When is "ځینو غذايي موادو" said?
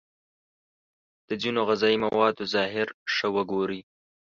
1.41-2.43